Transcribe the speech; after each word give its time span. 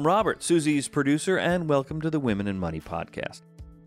I'm 0.00 0.06
Robert, 0.06 0.42
Suze's 0.42 0.88
producer, 0.88 1.36
and 1.36 1.68
welcome 1.68 2.00
to 2.00 2.08
the 2.08 2.18
Women 2.18 2.48
and 2.48 2.58
Money 2.58 2.80
podcast. 2.80 3.42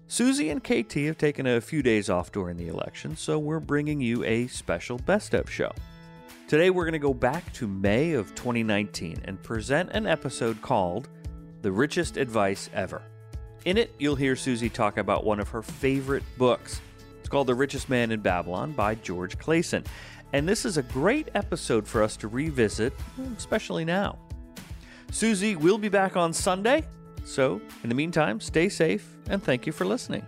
Suze 0.05 0.41
and 0.41 0.63
KT 0.63 0.93
have 1.07 1.17
taken 1.17 1.47
a 1.47 1.59
few 1.59 1.81
days 1.81 2.07
off 2.07 2.31
during 2.31 2.55
the 2.55 2.67
election, 2.67 3.17
so 3.17 3.39
we're 3.39 3.59
bringing 3.59 3.99
you 3.99 4.23
a 4.23 4.45
special 4.45 4.99
best 4.99 5.33
of 5.33 5.49
show. 5.49 5.71
Today, 6.47 6.69
we're 6.69 6.83
going 6.83 6.93
to 6.93 6.99
go 6.99 7.15
back 7.15 7.51
to 7.53 7.67
May 7.67 8.11
of 8.11 8.35
2019 8.35 9.23
and 9.25 9.41
present 9.41 9.89
an 9.93 10.05
episode 10.05 10.61
called 10.61 11.09
The 11.63 11.71
Richest 11.71 12.17
Advice 12.17 12.69
Ever. 12.75 13.01
In 13.65 13.79
it, 13.79 13.95
you'll 13.97 14.15
hear 14.15 14.35
Suze 14.35 14.71
talk 14.71 14.99
about 14.99 15.23
one 15.23 15.39
of 15.39 15.49
her 15.49 15.63
favorite 15.63 16.21
books. 16.37 16.79
It's 17.21 17.29
called 17.29 17.47
The 17.47 17.55
Richest 17.55 17.89
Man 17.89 18.11
in 18.11 18.19
Babylon 18.19 18.73
by 18.73 18.93
George 18.93 19.39
Clason. 19.39 19.83
And 20.31 20.47
this 20.47 20.63
is 20.63 20.77
a 20.77 20.83
great 20.83 21.29
episode 21.33 21.87
for 21.87 22.03
us 22.03 22.15
to 22.17 22.27
revisit, 22.27 22.93
especially 23.35 23.83
now. 23.83 24.19
Suze 25.13 25.55
will 25.57 25.77
be 25.77 25.89
back 25.89 26.17
on 26.17 26.33
Sunday. 26.33 26.83
So, 27.23 27.61
in 27.83 27.89
the 27.89 27.93
meantime, 27.93 28.39
stay 28.39 28.67
safe 28.67 29.15
and 29.29 29.41
thank 29.43 29.67
you 29.67 29.71
for 29.71 29.85
listening. 29.85 30.25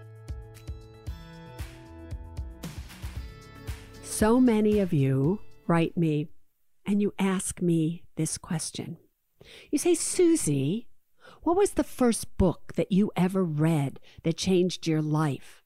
So 4.03 4.39
many 4.39 4.80
of 4.80 4.94
you 4.94 5.39
write 5.66 5.97
me 5.97 6.28
and 6.86 7.02
you 7.02 7.16
ask 7.17 7.63
me 7.63 8.03
this 8.16 8.38
question. 8.38 8.97
You 9.72 9.80
say, 9.80 9.95
Suze, 9.95 10.86
what 11.41 11.58
was 11.58 11.72
the 11.72 11.83
first 11.83 12.38
book 12.38 12.73
that 12.75 12.91
you 12.91 13.11
ever 13.16 13.44
read 13.44 14.00
that 14.22 14.38
changed 14.38 14.85
your 14.85 15.01
life? 15.01 15.63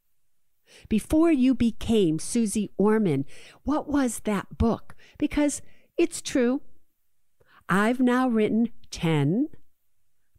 Before 0.88 1.32
you 1.32 1.54
became 1.54 2.20
Suze 2.20 2.70
Orman, 2.78 3.26
what 3.64 3.90
was 3.90 4.22
that 4.22 4.58
book? 4.58 4.96
Because 5.18 5.62
it's 5.98 6.22
true, 6.22 6.62
I've 7.68 8.00
now 8.00 8.30
written 8.30 8.70
10 8.92 9.48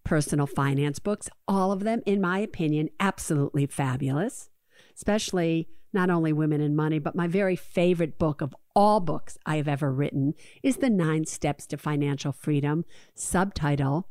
personal 0.05 0.47
finance 0.47 0.99
books, 0.99 1.28
all 1.47 1.72
of 1.72 1.84
them, 1.84 2.03
in 2.06 2.21
my 2.21 2.38
opinion, 2.38 2.88
absolutely 2.99 3.66
fabulous, 3.66 4.50
especially 4.97 5.69
not 5.93 6.11
only 6.11 6.33
Women 6.33 6.60
in 6.60 6.77
Money, 6.77 6.99
but 6.99 7.16
my 7.16 7.27
very 7.27 7.56
favorite 7.56 8.19
book 8.19 8.41
of 8.41 8.55
all 8.75 9.00
books 9.00 9.37
I 9.44 9.56
have 9.56 9.69
ever 9.69 9.93
written 9.93 10.34
is 10.62 10.77
The 10.77 10.91
Nine 10.91 11.27
Steps 11.27 11.66
to 11.69 11.77
Financial 11.77 12.33
Freedom, 12.33 12.84
subtitle 13.15 14.09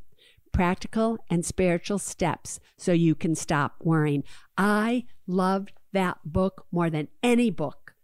Practical 0.52 1.18
and 1.30 1.44
Spiritual 1.44 1.98
Steps 1.98 2.60
So 2.76 2.92
You 2.92 3.14
Can 3.14 3.34
Stop 3.34 3.76
Worrying. 3.80 4.24
I 4.58 5.04
loved 5.26 5.72
that 5.92 6.18
book 6.24 6.66
more 6.70 6.90
than 6.90 7.08
any 7.22 7.50
book. 7.50 7.94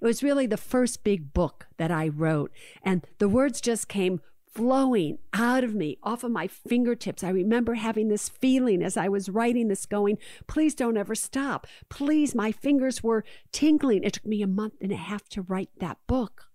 It 0.00 0.06
was 0.06 0.22
really 0.22 0.46
the 0.46 0.56
first 0.56 1.04
big 1.04 1.32
book 1.32 1.66
that 1.76 1.90
I 1.90 2.08
wrote, 2.08 2.52
and 2.82 3.06
the 3.18 3.28
words 3.28 3.60
just 3.60 3.86
came 3.86 4.20
flowing 4.52 5.18
out 5.32 5.64
of 5.64 5.74
me, 5.74 5.98
off 6.02 6.24
of 6.24 6.32
my 6.32 6.46
fingertips. 6.46 7.22
I 7.22 7.30
remember 7.30 7.74
having 7.74 8.08
this 8.08 8.28
feeling 8.28 8.82
as 8.82 8.96
I 8.96 9.08
was 9.08 9.28
writing 9.28 9.68
this, 9.68 9.86
going, 9.86 10.18
please 10.46 10.74
don't 10.74 10.96
ever 10.96 11.14
stop. 11.14 11.66
Please, 11.88 12.34
my 12.34 12.52
fingers 12.52 13.02
were 13.02 13.24
tingling. 13.52 14.04
It 14.04 14.14
took 14.14 14.26
me 14.26 14.42
a 14.42 14.46
month 14.46 14.74
and 14.80 14.92
a 14.92 14.96
half 14.96 15.28
to 15.30 15.42
write 15.42 15.70
that 15.78 15.98
book. 16.06 16.46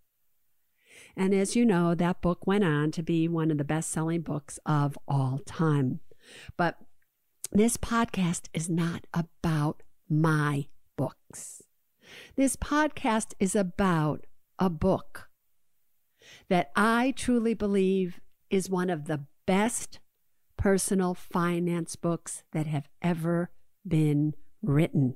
And 1.16 1.34
as 1.34 1.56
you 1.56 1.66
know, 1.66 1.96
that 1.96 2.22
book 2.22 2.46
went 2.46 2.64
on 2.64 2.92
to 2.92 3.04
be 3.04 3.28
one 3.28 3.52
of 3.52 3.58
the 3.58 3.64
best 3.64 3.90
selling 3.90 4.22
books 4.22 4.60
of 4.66 4.98
all 5.08 5.40
time. 5.46 6.02
But 6.58 6.78
this 7.52 7.78
podcast 7.78 8.50
is 8.54 8.70
not 8.70 9.08
about 9.14 9.84
my 10.10 10.68
books. 10.98 11.64
This 12.36 12.56
podcast 12.56 13.34
is 13.40 13.56
about 13.56 14.26
a 14.60 14.70
book 14.70 15.25
that 16.50 16.72
I 16.76 17.14
truly 17.16 17.54
believe 17.54 18.20
is 18.50 18.70
one 18.70 18.90
of 18.90 19.06
the 19.06 19.22
best 19.46 20.00
personal 20.58 21.14
finance 21.14 21.96
books 21.96 22.44
that 22.52 22.68
have 22.68 22.90
ever 23.02 23.52
been 23.88 24.34
written. 24.62 25.16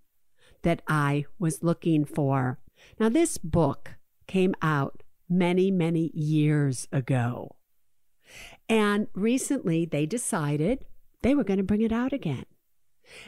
that 0.64 0.82
I 0.88 1.26
was 1.40 1.64
looking 1.64 2.06
for. 2.06 2.60
Now, 3.00 3.10
this 3.10 3.38
book 3.38 3.96
came 4.28 4.54
out 4.62 5.04
many, 5.30 5.72
many 5.72 6.12
years 6.14 6.88
ago. 6.92 7.56
And 8.68 9.08
recently 9.14 9.86
they 9.86 10.06
decided 10.06 10.86
they 11.22 11.34
were 11.34 11.44
going 11.44 11.58
to 11.58 11.64
bring 11.64 11.82
it 11.82 11.92
out 11.92 12.14
again. 12.14 12.46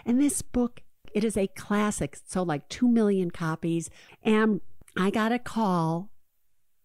And 0.05 0.21
this 0.21 0.41
book 0.41 0.81
it 1.13 1.23
is 1.23 1.37
a 1.37 1.47
classic, 1.47 2.17
so 2.25 2.43
like 2.43 2.67
2 2.69 2.87
million 2.87 3.31
copies. 3.31 3.89
And 4.23 4.61
I 4.97 5.09
got 5.09 5.31
a 5.31 5.39
call 5.39 6.09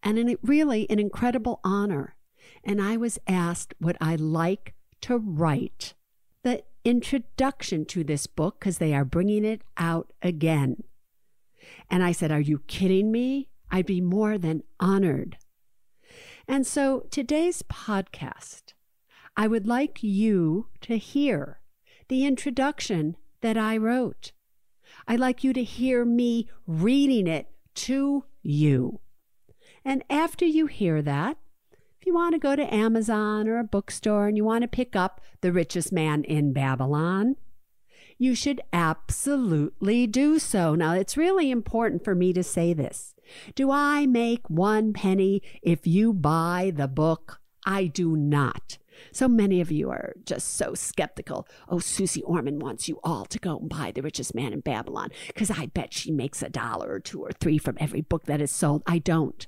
and 0.03 0.19
an, 0.19 0.37
really 0.43 0.89
an 0.91 0.99
incredible 0.99 1.61
honor. 1.65 2.17
And 2.63 2.81
I 2.81 2.97
was 2.97 3.19
asked 3.27 3.75
would 3.81 3.97
I 4.01 4.17
like 4.17 4.75
to 5.03 5.19
write 5.19 5.95
the 6.43 6.63
introduction 6.85 7.85
to 7.87 8.05
this 8.05 8.27
book 8.27 8.61
because 8.61 8.79
they 8.79 8.95
are 8.95 9.05
bringing 9.05 9.45
it 9.45 9.63
out 9.77 10.13
again. 10.23 10.85
And 11.91 12.03
I 12.03 12.13
said, 12.13 12.31
Are 12.31 12.41
you 12.41 12.61
kidding 12.67 13.11
me? 13.11 13.49
I'd 13.71 13.87
be 13.87 14.01
more 14.01 14.39
than 14.39 14.63
honored. 14.79 15.39
And 16.47 16.67
so 16.67 17.07
today's 17.11 17.63
podcast, 17.63 18.75
I 19.37 19.47
would 19.47 19.67
like 19.67 20.03
you 20.03 20.69
to 20.83 20.99
hear 20.99 21.61
the 22.09 22.27
introduction 22.27 23.17
that 23.45 23.59
I 23.59 23.77
wrote. 23.77 24.33
I'd 25.07 25.21
like 25.21 25.45
you 25.45 25.53
to 25.53 25.63
hear 25.63 26.07
me 26.07 26.49
reading 26.67 27.27
it 27.27 27.47
to 27.75 28.25
you. 28.43 29.01
And 29.85 30.03
after 30.09 30.47
you 30.47 30.65
hear 30.65 31.03
that, 31.03 31.37
if 32.01 32.07
you 32.07 32.15
want 32.15 32.33
to 32.33 32.39
go 32.39 32.57
to 32.57 32.75
Amazon 32.75 33.47
or 33.47 33.59
a 33.59 33.65
bookstore 33.65 34.29
and 34.29 34.37
you 34.39 34.45
want 34.45 34.63
to 34.63 34.69
pick 34.69 34.97
up 34.97 35.21
The 35.43 35.53
Richest 35.53 35.93
Man 35.93 36.25
in 36.25 36.55
Babylon, 36.55 37.37
you 38.17 38.35
should 38.35 38.63
absolutely 38.73 40.07
do 40.07 40.39
so. 40.39 40.75
Now, 40.75 40.95
it's 40.95 41.19
really 41.19 41.51
important 41.51 42.03
for 42.03 42.15
me 42.15 42.33
to 42.33 42.43
say 42.43 42.73
this. 42.73 43.15
Do 43.55 43.71
I 43.71 44.07
make 44.07 44.49
one 44.49 44.95
penny 44.95 45.43
if 45.63 45.87
you 45.87 46.15
buy 46.15 46.73
the 46.75 46.89
book? 46.89 47.43
I 47.67 47.89
do 47.89 48.17
not. 48.17 48.79
So 49.13 49.29
many 49.29 49.61
of 49.61 49.71
you 49.71 49.91
are 49.91 50.15
just 50.25 50.55
so 50.57 50.75
skeptical. 50.75 51.47
Oh, 51.69 51.79
Suze 51.79 52.19
Orman 52.25 52.59
wants 52.59 52.89
you 52.89 53.01
all 53.03 53.25
to 53.27 53.39
go 53.39 53.59
and 53.59 53.69
buy 53.69 53.93
The 53.93 54.03
Richest 54.03 54.35
Man 54.35 54.53
in 54.53 54.61
Babylon 54.61 55.11
because 55.29 55.51
I 55.51 55.67
bet 55.67 55.93
she 55.93 56.11
makes 56.11 56.43
a 56.43 56.49
dollar 56.49 56.91
or 56.91 57.01
two 57.01 57.21
or 57.21 57.31
three 57.33 57.59
from 57.59 57.77
every 57.81 58.01
book 58.01 58.25
that 58.25 58.41
is 58.41 58.51
sold. 58.51 58.83
I 58.87 58.99
don't. 58.99 59.47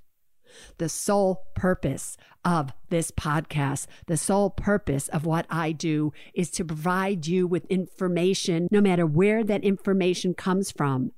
The 0.78 0.88
sole 0.88 1.46
purpose 1.54 2.16
of 2.44 2.72
this 2.88 3.10
podcast, 3.10 3.86
the 4.06 4.16
sole 4.16 4.50
purpose 4.50 5.08
of 5.08 5.26
what 5.26 5.46
I 5.50 5.72
do 5.72 6.12
is 6.34 6.50
to 6.52 6.64
provide 6.64 7.26
you 7.26 7.46
with 7.46 7.66
information, 7.66 8.68
no 8.70 8.80
matter 8.80 9.06
where 9.06 9.44
that 9.44 9.64
information 9.64 10.34
comes 10.34 10.70
from, 10.70 11.12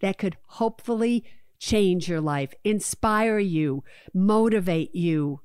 that 0.00 0.18
could 0.18 0.36
hopefully 0.46 1.24
change 1.58 2.08
your 2.08 2.20
life, 2.20 2.54
inspire 2.64 3.38
you, 3.38 3.84
motivate 4.14 4.94
you, 4.94 5.40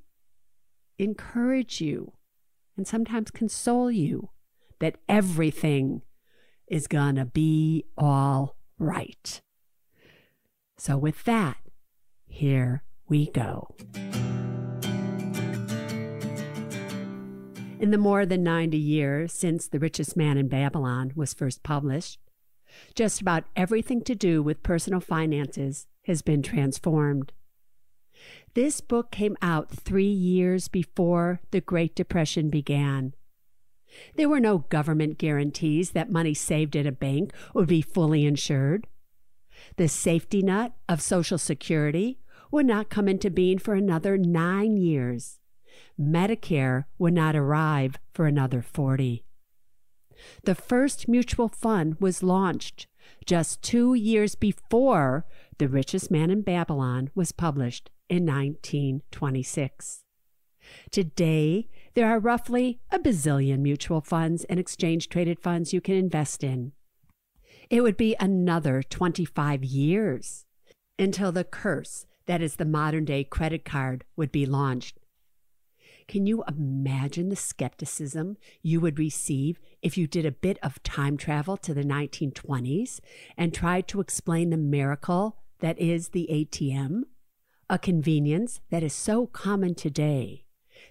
encourage 0.98 1.80
you, 1.80 2.12
and 2.76 2.86
sometimes 2.86 3.30
console 3.30 3.90
you 3.90 4.30
that 4.80 4.96
everything 5.08 6.02
is 6.68 6.86
gonna 6.86 7.24
be 7.24 7.84
all 7.96 8.56
right. 8.78 9.40
So, 10.78 10.98
with 10.98 11.24
that, 11.24 11.56
here 12.26 12.82
we 13.08 13.30
go. 13.30 13.74
In 17.78 17.90
the 17.90 17.98
more 17.98 18.24
than 18.26 18.42
90 18.42 18.76
years 18.78 19.32
since 19.32 19.68
The 19.68 19.78
Richest 19.78 20.16
Man 20.16 20.38
in 20.38 20.48
Babylon 20.48 21.12
was 21.14 21.34
first 21.34 21.62
published, 21.62 22.18
just 22.94 23.20
about 23.20 23.44
everything 23.54 24.02
to 24.02 24.14
do 24.14 24.42
with 24.42 24.62
personal 24.62 25.00
finances 25.00 25.86
has 26.04 26.22
been 26.22 26.42
transformed. 26.42 27.32
This 28.54 28.80
book 28.80 29.10
came 29.10 29.36
out 29.42 29.70
three 29.70 30.10
years 30.10 30.68
before 30.68 31.40
the 31.50 31.60
Great 31.60 31.94
Depression 31.94 32.48
began. 32.48 33.12
There 34.14 34.28
were 34.28 34.40
no 34.40 34.58
government 34.58 35.18
guarantees 35.18 35.90
that 35.90 36.10
money 36.10 36.34
saved 36.34 36.76
at 36.76 36.86
a 36.86 36.92
bank 36.92 37.32
would 37.54 37.68
be 37.68 37.82
fully 37.82 38.24
insured. 38.24 38.86
The 39.76 39.88
safety 39.88 40.42
net 40.42 40.72
of 40.88 41.00
Social 41.00 41.38
Security 41.38 42.18
would 42.50 42.66
not 42.66 42.90
come 42.90 43.08
into 43.08 43.30
being 43.30 43.58
for 43.58 43.74
another 43.74 44.16
nine 44.16 44.76
years. 44.76 45.38
Medicare 46.00 46.84
would 46.98 47.12
not 47.12 47.36
arrive 47.36 47.98
for 48.12 48.26
another 48.26 48.62
40. 48.62 49.24
The 50.44 50.54
first 50.54 51.08
mutual 51.08 51.48
fund 51.48 51.96
was 52.00 52.22
launched 52.22 52.86
just 53.24 53.62
two 53.62 53.94
years 53.94 54.34
before 54.34 55.26
The 55.58 55.68
Richest 55.68 56.10
Man 56.10 56.30
in 56.30 56.42
Babylon 56.42 57.10
was 57.14 57.32
published 57.32 57.90
in 58.08 58.24
1926. 58.26 60.02
Today, 60.90 61.68
there 61.94 62.08
are 62.08 62.18
roughly 62.18 62.80
a 62.90 62.98
bazillion 62.98 63.60
mutual 63.60 64.00
funds 64.00 64.44
and 64.44 64.58
exchange 64.58 65.08
traded 65.08 65.40
funds 65.40 65.72
you 65.72 65.80
can 65.80 65.94
invest 65.94 66.42
in. 66.42 66.72
It 67.70 67.82
would 67.82 67.96
be 67.96 68.16
another 68.18 68.82
25 68.82 69.64
years 69.64 70.44
until 70.98 71.32
the 71.32 71.44
curse 71.44 72.06
that 72.26 72.42
is 72.42 72.56
the 72.56 72.64
modern 72.64 73.04
day 73.04 73.24
credit 73.24 73.64
card, 73.64 74.04
would 74.16 74.30
be 74.30 74.46
launched. 74.46 74.98
Can 76.08 76.26
you 76.26 76.44
imagine 76.46 77.30
the 77.30 77.36
skepticism 77.36 78.36
you 78.62 78.80
would 78.80 78.98
receive 78.98 79.58
if 79.82 79.98
you 79.98 80.06
did 80.06 80.24
a 80.24 80.30
bit 80.30 80.58
of 80.62 80.82
time 80.82 81.16
travel 81.16 81.56
to 81.58 81.74
the 81.74 81.82
1920s 81.82 83.00
and 83.36 83.52
tried 83.52 83.88
to 83.88 84.00
explain 84.00 84.50
the 84.50 84.56
miracle 84.56 85.38
that 85.60 85.78
is 85.80 86.10
the 86.10 86.28
ATM? 86.30 87.02
A 87.68 87.80
convenience 87.80 88.60
that 88.70 88.84
is 88.84 88.92
so 88.92 89.26
common 89.26 89.74
today 89.74 90.44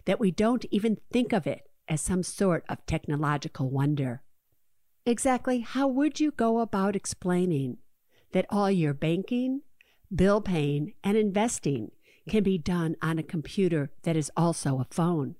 that 0.03 0.19
we 0.19 0.29
don't 0.29 0.65
even 0.71 0.97
think 1.09 1.31
of 1.31 1.47
it 1.47 1.69
as 1.87 2.01
some 2.01 2.21
sort 2.21 2.65
of 2.67 2.85
technological 2.85 3.69
wonder. 3.69 4.23
Exactly 5.05 5.59
how 5.59 5.87
would 5.87 6.19
you 6.19 6.31
go 6.31 6.59
about 6.59 6.95
explaining 6.95 7.77
that 8.33 8.45
all 8.49 8.69
your 8.69 8.93
banking, 8.93 9.61
bill 10.13 10.41
paying, 10.41 10.93
and 11.01 11.15
investing 11.15 11.91
can 12.27 12.43
be 12.43 12.57
done 12.57 12.97
on 13.01 13.17
a 13.17 13.23
computer 13.23 13.91
that 14.03 14.17
is 14.17 14.31
also 14.35 14.79
a 14.79 14.87
phone 14.89 15.35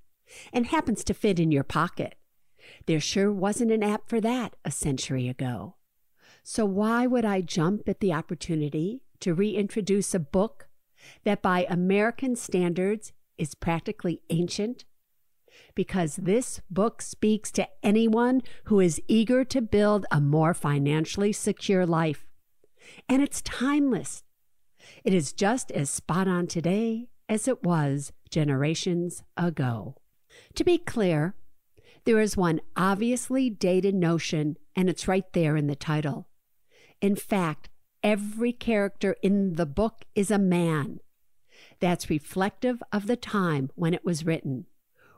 and 0.53 0.67
happens 0.67 1.03
to 1.03 1.13
fit 1.13 1.37
in 1.37 1.51
your 1.51 1.65
pocket. 1.65 2.15
There 2.85 3.01
sure 3.01 3.31
wasn't 3.31 3.71
an 3.71 3.83
app 3.83 4.07
for 4.07 4.21
that 4.21 4.55
a 4.63 4.71
century 4.71 5.27
ago. 5.27 5.75
So, 6.43 6.63
why 6.63 7.07
would 7.07 7.25
I 7.25 7.41
jump 7.41 7.89
at 7.89 7.99
the 7.99 8.13
opportunity 8.13 9.01
to 9.19 9.33
reintroduce 9.33 10.13
a 10.13 10.19
book 10.19 10.64
that, 11.23 11.41
by 11.41 11.65
American 11.69 12.35
standards, 12.35 13.13
is 13.37 13.55
practically 13.55 14.21
ancient? 14.29 14.85
Because 15.73 16.17
this 16.17 16.61
book 16.69 17.01
speaks 17.01 17.51
to 17.51 17.67
anyone 17.83 18.41
who 18.65 18.79
is 18.79 19.01
eager 19.07 19.43
to 19.45 19.61
build 19.61 20.05
a 20.11 20.19
more 20.19 20.53
financially 20.53 21.31
secure 21.31 21.85
life. 21.85 22.25
And 23.09 23.21
it's 23.21 23.41
timeless 23.41 24.23
it 25.03 25.13
is 25.13 25.33
just 25.33 25.71
as 25.71 25.89
spot 25.89 26.27
on 26.27 26.47
today 26.47 27.09
as 27.27 27.47
it 27.47 27.63
was 27.63 28.11
generations 28.29 29.23
ago. 29.37 29.95
To 30.55 30.63
be 30.63 30.77
clear, 30.77 31.35
there 32.05 32.19
is 32.19 32.37
one 32.37 32.61
obviously 32.75 33.49
dated 33.49 33.95
notion, 33.95 34.57
and 34.75 34.89
it's 34.89 35.07
right 35.07 35.31
there 35.33 35.55
in 35.55 35.67
the 35.67 35.75
title. 35.75 36.27
In 37.01 37.15
fact, 37.15 37.69
every 38.05 38.53
character 38.53 39.15
in 39.23 39.55
the 39.55 39.65
book 39.65 40.05
is 40.13 40.29
a 40.29 40.37
man. 40.37 40.99
That's 41.79 42.07
reflective 42.07 42.81
of 42.93 43.07
the 43.07 43.15
time 43.15 43.71
when 43.73 43.95
it 43.95 44.05
was 44.05 44.25
written. 44.25 44.67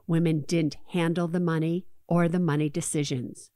Women 0.08 0.46
didn't 0.48 0.77
handle 0.94 1.27
the 1.27 1.41
money 1.41 1.86
or 2.08 2.29
the 2.29 2.39
money 2.39 2.70
decisions. 2.70 3.51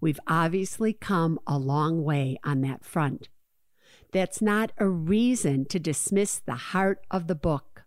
We've 0.00 0.18
obviously 0.26 0.92
come 0.92 1.38
a 1.46 1.58
long 1.58 2.02
way 2.02 2.40
on 2.42 2.60
that 2.62 2.84
front. 2.84 3.28
That's 4.12 4.42
not 4.42 4.72
a 4.78 4.88
reason 4.88 5.64
to 5.66 5.78
dismiss 5.78 6.40
the 6.40 6.56
heart 6.56 7.06
of 7.08 7.28
the 7.28 7.36
book. 7.36 7.84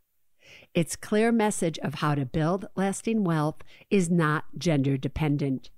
Its 0.73 0.95
clear 0.95 1.29
message 1.29 1.77
of 1.79 1.95
how 1.95 2.15
to 2.15 2.25
build 2.25 2.67
lasting 2.77 3.25
wealth 3.25 3.57
is 3.89 4.09
not 4.09 4.45
gender 4.57 4.95
dependent. 4.95 5.71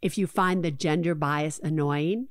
If 0.00 0.16
you 0.16 0.26
find 0.26 0.64
the 0.64 0.70
gender 0.70 1.14
bias 1.14 1.60
annoying, 1.62 2.28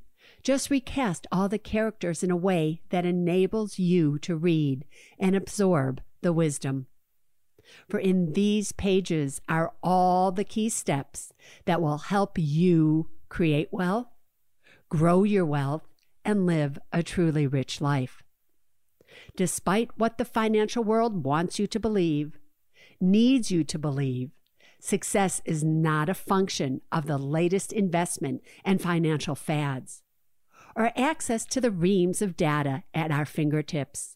just 0.48 0.70
recast 0.70 1.28
all 1.30 1.50
the 1.50 1.60
characters 1.60 2.24
in 2.24 2.32
a 2.32 2.36
way 2.38 2.80
that 2.90 3.06
enables 3.06 3.78
you 3.78 4.18
to 4.18 4.34
read 4.34 4.86
and 5.20 5.36
absorb 5.36 6.00
the 6.22 6.32
wisdom. 6.32 6.88
For 7.90 8.00
in 8.00 8.32
these 8.32 8.72
pages 8.72 9.42
are 9.50 9.74
all 9.84 10.32
the 10.32 10.46
key 10.46 10.70
steps 10.70 11.34
that 11.66 11.82
will 11.82 11.98
help 11.98 12.38
you 12.38 13.10
create 13.28 13.68
wealth, 13.74 14.08
grow 14.88 15.26
your 15.26 15.46
wealth, 15.46 15.86
and 16.24 16.46
live 16.46 16.80
a 16.94 17.04
truly 17.04 17.46
rich 17.46 17.82
life. 17.82 18.24
Despite 19.36 19.98
what 19.98 20.18
the 20.18 20.24
financial 20.24 20.82
world 20.82 21.26
wants 21.26 21.60
you 21.60 21.68
to 21.68 21.78
believe, 21.78 22.40
needs 23.02 23.52
you 23.52 23.66
to 23.66 23.78
believe, 23.78 24.32
success 24.80 25.42
is 25.44 25.62
not 25.62 26.08
a 26.08 26.14
function 26.14 26.80
of 26.90 27.06
the 27.06 27.18
latest 27.18 27.74
investment 27.74 28.42
and 28.64 28.82
financial 28.82 29.36
fads 29.36 30.04
or 30.78 30.92
access 30.96 31.44
to 31.44 31.60
the 31.60 31.72
reams 31.72 32.22
of 32.22 32.38
data 32.38 32.84
at 32.94 33.12
our 33.12 33.26
fingertips. 33.26 34.16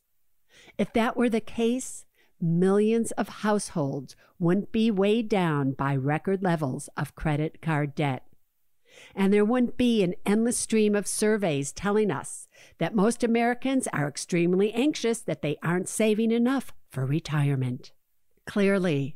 If 0.77 0.93
that 0.93 1.17
were 1.17 1.29
the 1.29 1.41
case, 1.41 2.05
millions 2.39 3.11
of 3.13 3.27
households 3.27 4.15
wouldn't 4.37 4.71
be 4.71 4.91
weighed 4.91 5.27
down 5.27 5.71
by 5.71 5.95
record 5.95 6.43
levels 6.43 6.87
of 6.95 7.15
credit 7.15 7.61
card 7.61 7.95
debt. 7.95 8.27
And 9.15 9.33
there 9.33 9.45
wouldn't 9.45 9.77
be 9.77 10.03
an 10.03 10.13
endless 10.25 10.57
stream 10.57 10.95
of 10.95 11.07
surveys 11.07 11.71
telling 11.71 12.11
us 12.11 12.47
that 12.77 12.93
most 12.93 13.23
Americans 13.23 13.87
are 13.91 14.07
extremely 14.07 14.71
anxious 14.73 15.19
that 15.19 15.41
they 15.41 15.57
aren't 15.63 15.89
saving 15.89 16.31
enough 16.31 16.73
for 16.89 17.05
retirement. 17.05 17.91
Clearly, 18.45 19.15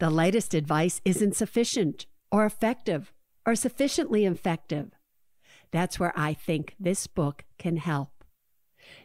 the 0.00 0.10
latest 0.10 0.54
advice 0.54 1.00
isn't 1.04 1.36
sufficient 1.36 2.06
or 2.32 2.44
effective 2.44 3.12
or 3.46 3.54
sufficiently 3.54 4.24
effective. 4.24 4.90
That's 5.74 5.98
where 5.98 6.12
I 6.14 6.34
think 6.34 6.76
this 6.78 7.08
book 7.08 7.42
can 7.58 7.78
help. 7.78 8.22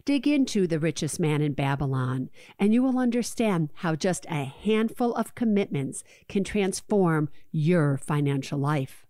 Dig 0.05 0.27
into 0.27 0.67
The 0.67 0.77
Richest 0.77 1.19
Man 1.19 1.41
in 1.41 1.53
Babylon, 1.53 2.29
and 2.59 2.75
you 2.75 2.83
will 2.83 2.99
understand 2.99 3.71
how 3.77 3.95
just 3.95 4.27
a 4.27 4.43
handful 4.43 5.15
of 5.15 5.33
commitments 5.33 6.03
can 6.27 6.43
transform 6.43 7.29
your 7.51 7.97
financial 7.97 8.59
life. 8.59 9.07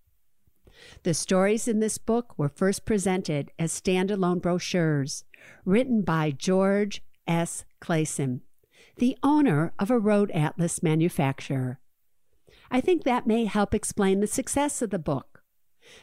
The 1.03 1.13
stories 1.13 1.67
in 1.67 1.81
this 1.81 1.97
book 1.97 2.33
were 2.37 2.47
first 2.47 2.85
presented 2.85 3.51
as 3.59 3.73
standalone 3.73 4.41
brochures 4.41 5.25
written 5.65 6.03
by 6.03 6.31
George 6.31 7.03
S. 7.27 7.65
Clason, 7.81 8.39
the 8.99 9.17
owner 9.21 9.73
of 9.77 9.91
a 9.91 9.99
road 9.99 10.31
atlas 10.31 10.81
manufacturer. 10.81 11.81
I 12.71 12.79
think 12.79 13.03
that 13.03 13.27
may 13.27 13.43
help 13.43 13.75
explain 13.75 14.21
the 14.21 14.27
success 14.27 14.81
of 14.81 14.91
the 14.91 14.97
book. 14.97 15.28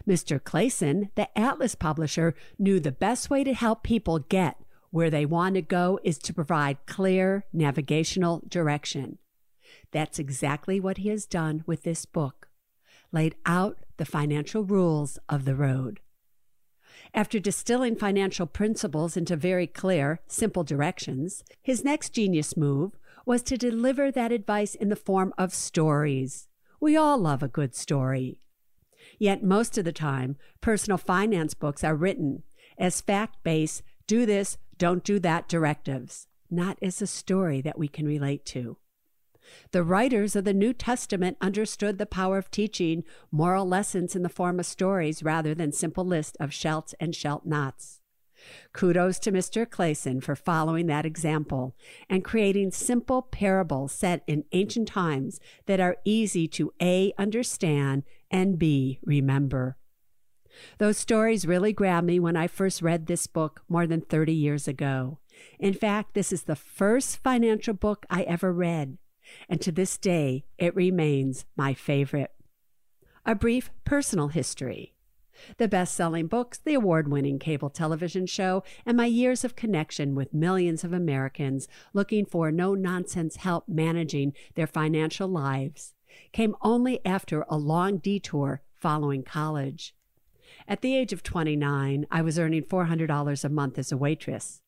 Mr. 0.06 0.40
Clason, 0.40 1.10
the 1.14 1.36
Atlas 1.38 1.74
publisher, 1.74 2.34
knew 2.58 2.80
the 2.80 2.92
best 2.92 3.30
way 3.30 3.44
to 3.44 3.54
help 3.54 3.82
people 3.82 4.18
get 4.18 4.56
where 4.90 5.10
they 5.10 5.26
want 5.26 5.54
to 5.54 5.62
go 5.62 6.00
is 6.04 6.18
to 6.18 6.32
provide 6.32 6.86
clear 6.86 7.44
navigational 7.52 8.42
direction. 8.48 9.18
That's 9.92 10.18
exactly 10.18 10.80
what 10.80 10.98
he 10.98 11.08
has 11.10 11.26
done 11.26 11.64
with 11.66 11.82
this 11.82 12.06
book, 12.06 12.48
laid 13.12 13.34
out 13.44 13.78
the 13.96 14.04
financial 14.04 14.64
rules 14.64 15.18
of 15.28 15.44
the 15.44 15.54
road. 15.54 16.00
After 17.14 17.38
distilling 17.38 17.96
financial 17.96 18.46
principles 18.46 19.16
into 19.16 19.36
very 19.36 19.66
clear, 19.66 20.20
simple 20.26 20.64
directions, 20.64 21.44
his 21.62 21.84
next 21.84 22.10
genius 22.10 22.56
move 22.56 22.92
was 23.24 23.42
to 23.42 23.58
deliver 23.58 24.10
that 24.10 24.32
advice 24.32 24.74
in 24.74 24.88
the 24.88 24.96
form 24.96 25.34
of 25.36 25.54
stories. 25.54 26.48
We 26.80 26.96
all 26.96 27.18
love 27.18 27.42
a 27.42 27.48
good 27.48 27.74
story. 27.74 28.40
Yet 29.18 29.42
most 29.42 29.78
of 29.78 29.84
the 29.84 29.92
time, 29.92 30.36
personal 30.60 30.98
finance 30.98 31.54
books 31.54 31.82
are 31.82 31.94
written 31.94 32.42
as 32.78 33.00
fact 33.00 33.42
based, 33.42 33.82
do 34.06 34.26
this, 34.26 34.58
don't 34.78 35.04
do 35.04 35.18
that 35.20 35.48
directives, 35.48 36.26
not 36.50 36.78
as 36.82 37.00
a 37.00 37.06
story 37.06 37.60
that 37.62 37.78
we 37.78 37.88
can 37.88 38.06
relate 38.06 38.44
to. 38.46 38.76
The 39.70 39.84
writers 39.84 40.34
of 40.34 40.44
the 40.44 40.52
New 40.52 40.72
Testament 40.72 41.36
understood 41.40 41.98
the 41.98 42.06
power 42.06 42.36
of 42.36 42.50
teaching 42.50 43.04
moral 43.30 43.66
lessons 43.66 44.16
in 44.16 44.22
the 44.22 44.28
form 44.28 44.58
of 44.58 44.66
stories 44.66 45.22
rather 45.22 45.54
than 45.54 45.72
simple 45.72 46.04
lists 46.04 46.36
of 46.40 46.52
shelts 46.52 46.94
and 46.98 47.14
shalt 47.14 47.46
nots. 47.46 48.00
Kudos 48.72 49.18
to 49.20 49.32
Mr. 49.32 49.66
Clason 49.66 50.20
for 50.20 50.36
following 50.36 50.86
that 50.86 51.06
example 51.06 51.74
and 52.08 52.24
creating 52.24 52.70
simple 52.70 53.22
parables 53.22 53.92
set 53.92 54.22
in 54.26 54.44
ancient 54.52 54.88
times 54.88 55.40
that 55.66 55.80
are 55.80 55.96
easy 56.04 56.46
to 56.48 56.72
A, 56.80 57.12
understand, 57.18 58.04
and 58.36 58.58
B, 58.58 58.98
remember. 59.02 59.78
Those 60.76 60.98
stories 60.98 61.46
really 61.46 61.72
grabbed 61.72 62.06
me 62.06 62.20
when 62.20 62.36
I 62.36 62.48
first 62.48 62.82
read 62.82 63.06
this 63.06 63.26
book 63.26 63.62
more 63.66 63.86
than 63.86 64.02
30 64.02 64.34
years 64.34 64.68
ago. 64.68 65.20
In 65.58 65.72
fact, 65.72 66.12
this 66.12 66.32
is 66.32 66.42
the 66.42 66.54
first 66.54 67.16
financial 67.16 67.72
book 67.72 68.04
I 68.10 68.24
ever 68.24 68.52
read, 68.52 68.98
and 69.48 69.58
to 69.62 69.72
this 69.72 69.96
day, 69.96 70.44
it 70.58 70.76
remains 70.76 71.46
my 71.56 71.72
favorite. 71.72 72.30
A 73.24 73.34
brief 73.34 73.70
personal 73.86 74.28
history. 74.28 74.92
The 75.56 75.68
best 75.68 75.94
selling 75.94 76.26
books, 76.26 76.58
the 76.58 76.74
award 76.74 77.08
winning 77.08 77.38
cable 77.38 77.70
television 77.70 78.26
show, 78.26 78.62
and 78.84 78.98
my 78.98 79.06
years 79.06 79.44
of 79.44 79.56
connection 79.56 80.14
with 80.14 80.34
millions 80.34 80.84
of 80.84 80.92
Americans 80.92 81.68
looking 81.94 82.26
for 82.26 82.52
no 82.52 82.74
nonsense 82.74 83.36
help 83.36 83.64
managing 83.66 84.34
their 84.56 84.66
financial 84.66 85.28
lives 85.28 85.94
came 86.32 86.56
only 86.62 87.04
after 87.04 87.44
a 87.48 87.56
long 87.56 87.98
detour 87.98 88.62
following 88.74 89.22
college. 89.22 89.94
At 90.68 90.80
the 90.80 90.96
age 90.96 91.12
of 91.12 91.22
29, 91.22 92.06
I 92.10 92.22
was 92.22 92.38
earning 92.38 92.62
$400 92.62 93.44
a 93.44 93.48
month 93.48 93.78
as 93.78 93.92
a 93.92 93.96
waitress. 93.96 94.60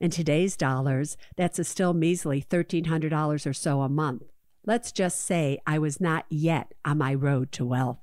In 0.00 0.10
today's 0.10 0.56
dollars, 0.56 1.16
that's 1.36 1.58
a 1.58 1.64
still 1.64 1.92
measly 1.92 2.42
$1,300 2.42 3.46
or 3.46 3.52
so 3.52 3.82
a 3.82 3.88
month. 3.88 4.22
Let's 4.64 4.92
just 4.92 5.20
say 5.20 5.58
I 5.66 5.78
was 5.78 6.00
not 6.00 6.26
yet 6.28 6.72
on 6.84 6.98
my 6.98 7.14
road 7.14 7.52
to 7.52 7.64
wealth. 7.64 8.00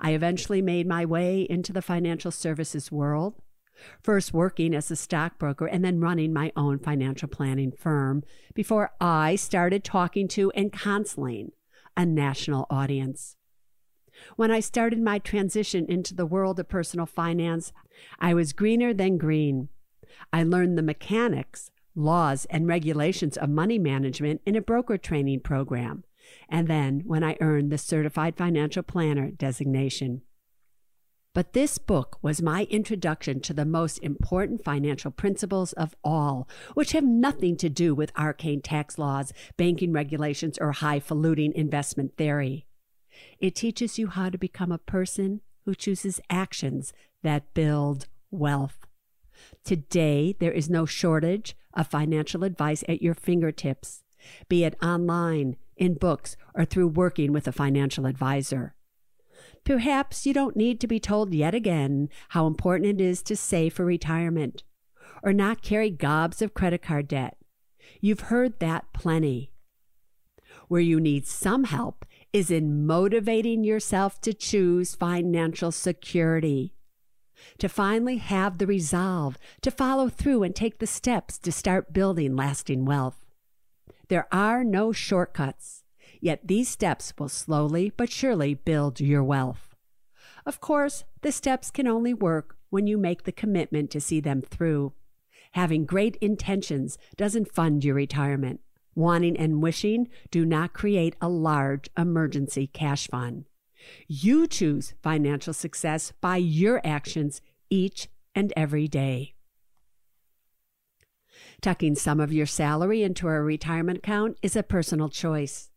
I 0.00 0.12
eventually 0.12 0.62
made 0.62 0.86
my 0.86 1.04
way 1.04 1.42
into 1.42 1.72
the 1.72 1.82
financial 1.82 2.30
services 2.30 2.92
world, 2.92 3.34
first 4.02 4.32
working 4.32 4.74
as 4.74 4.90
a 4.90 4.96
stockbroker 4.96 5.66
and 5.66 5.84
then 5.84 6.00
running 6.00 6.32
my 6.32 6.52
own 6.56 6.78
financial 6.78 7.28
planning 7.28 7.72
firm 7.72 8.22
before 8.54 8.92
I 9.00 9.36
started 9.36 9.82
talking 9.82 10.28
to 10.28 10.50
and 10.52 10.72
counseling 10.72 11.52
a 11.96 12.04
national 12.06 12.66
audience. 12.70 13.36
When 14.36 14.50
I 14.50 14.60
started 14.60 15.00
my 15.00 15.18
transition 15.18 15.86
into 15.88 16.14
the 16.14 16.26
world 16.26 16.60
of 16.60 16.68
personal 16.68 17.06
finance, 17.06 17.72
I 18.18 18.34
was 18.34 18.52
greener 18.52 18.94
than 18.94 19.18
green. 19.18 19.68
I 20.32 20.42
learned 20.42 20.78
the 20.78 20.82
mechanics, 20.82 21.70
laws, 21.94 22.46
and 22.46 22.66
regulations 22.66 23.36
of 23.36 23.50
money 23.50 23.78
management 23.78 24.40
in 24.46 24.56
a 24.56 24.60
broker 24.60 24.98
training 24.98 25.40
program, 25.40 26.04
and 26.48 26.68
then 26.68 27.02
when 27.06 27.24
I 27.24 27.36
earned 27.40 27.70
the 27.70 27.78
Certified 27.78 28.36
Financial 28.36 28.82
Planner 28.82 29.30
designation. 29.30 30.22
But 31.34 31.52
this 31.52 31.78
book 31.78 32.16
was 32.22 32.40
my 32.40 32.68
introduction 32.70 33.40
to 33.40 33.52
the 33.52 33.64
most 33.64 33.98
important 33.98 34.62
financial 34.62 35.10
principles 35.10 35.72
of 35.72 35.96
all, 36.04 36.48
which 36.74 36.92
have 36.92 37.04
nothing 37.04 37.56
to 37.56 37.68
do 37.68 37.92
with 37.92 38.16
arcane 38.16 38.62
tax 38.62 38.98
laws, 38.98 39.32
banking 39.56 39.92
regulations, 39.92 40.58
or 40.58 40.70
highfalutin 40.70 41.52
investment 41.52 42.16
theory. 42.16 42.66
It 43.40 43.56
teaches 43.56 43.98
you 43.98 44.06
how 44.06 44.30
to 44.30 44.38
become 44.38 44.70
a 44.70 44.78
person 44.78 45.40
who 45.64 45.74
chooses 45.74 46.20
actions 46.30 46.92
that 47.24 47.52
build 47.52 48.06
wealth. 48.30 48.86
Today, 49.64 50.36
there 50.38 50.52
is 50.52 50.70
no 50.70 50.86
shortage 50.86 51.56
of 51.74 51.88
financial 51.88 52.44
advice 52.44 52.84
at 52.88 53.02
your 53.02 53.14
fingertips, 53.14 54.04
be 54.48 54.62
it 54.62 54.76
online, 54.80 55.56
in 55.76 55.94
books, 55.94 56.36
or 56.54 56.64
through 56.64 56.88
working 56.88 57.32
with 57.32 57.48
a 57.48 57.52
financial 57.52 58.06
advisor. 58.06 58.76
Perhaps 59.64 60.26
you 60.26 60.34
don't 60.34 60.56
need 60.56 60.80
to 60.80 60.86
be 60.86 61.00
told 61.00 61.32
yet 61.34 61.54
again 61.54 62.08
how 62.30 62.46
important 62.46 63.00
it 63.00 63.04
is 63.04 63.22
to 63.22 63.36
save 63.36 63.74
for 63.74 63.84
retirement 63.84 64.62
or 65.22 65.32
not 65.32 65.62
carry 65.62 65.90
gobs 65.90 66.42
of 66.42 66.54
credit 66.54 66.82
card 66.82 67.08
debt. 67.08 67.36
You've 68.00 68.20
heard 68.20 68.60
that 68.60 68.92
plenty. 68.92 69.52
Where 70.68 70.80
you 70.80 71.00
need 71.00 71.26
some 71.26 71.64
help 71.64 72.04
is 72.32 72.50
in 72.50 72.86
motivating 72.86 73.64
yourself 73.64 74.20
to 74.22 74.34
choose 74.34 74.94
financial 74.94 75.70
security, 75.70 76.74
to 77.58 77.68
finally 77.68 78.16
have 78.16 78.58
the 78.58 78.66
resolve 78.66 79.38
to 79.62 79.70
follow 79.70 80.08
through 80.08 80.42
and 80.42 80.54
take 80.54 80.78
the 80.78 80.86
steps 80.86 81.38
to 81.38 81.52
start 81.52 81.92
building 81.92 82.34
lasting 82.34 82.84
wealth. 82.84 83.24
There 84.08 84.26
are 84.32 84.64
no 84.64 84.92
shortcuts, 84.92 85.83
yet 86.24 86.40
these 86.42 86.70
steps 86.70 87.12
will 87.18 87.28
slowly 87.28 87.92
but 87.98 88.10
surely 88.10 88.54
build 88.54 88.98
your 88.98 89.22
wealth. 89.22 89.76
Of 90.46 90.58
course, 90.58 91.04
the 91.20 91.30
steps 91.30 91.70
can 91.70 91.86
only 91.86 92.14
work 92.14 92.56
when 92.70 92.86
you 92.86 92.96
make 92.96 93.24
the 93.24 93.32
commitment 93.32 93.90
to 93.90 94.00
see 94.00 94.20
them 94.20 94.40
through. 94.40 94.94
Having 95.52 95.84
great 95.84 96.16
intentions 96.16 96.96
doesn't 97.18 97.52
fund 97.52 97.84
your 97.84 97.94
retirement. 97.94 98.60
Wanting 98.94 99.36
and 99.36 99.62
wishing 99.62 100.08
do 100.30 100.46
not 100.46 100.72
create 100.72 101.14
a 101.20 101.28
large 101.28 101.90
emergency 101.96 102.68
cash 102.68 103.06
fund. 103.06 103.44
You 104.08 104.46
choose 104.46 104.94
financial 105.02 105.52
success 105.52 106.14
by 106.22 106.38
your 106.38 106.80
actions 106.86 107.42
each 107.68 108.08
and 108.34 108.50
every 108.56 108.88
day. 108.88 109.34
Tucking 111.60 111.96
some 111.96 112.18
of 112.18 112.32
your 112.32 112.46
salary 112.46 113.02
into 113.02 113.28
a 113.28 113.42
retirement 113.42 113.98
account 113.98 114.38
is 114.40 114.56
a 114.56 114.62
personal 114.62 115.10
choice. 115.10 115.70